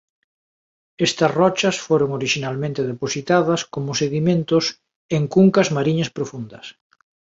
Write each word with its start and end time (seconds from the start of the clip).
Estas 1.07 1.31
rochas 1.39 1.75
foran 1.85 2.09
orixinalmente 2.19 2.81
depositadas 2.91 3.61
como 3.73 3.97
sedimentos 4.01 4.65
en 5.17 5.23
cuncas 5.35 5.67
mariñas 5.77 6.13
profundas. 6.17 6.65